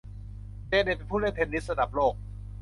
[0.67, 2.13] เจเน็ตเป็นผู้เล่นเทนนิสระดับโลก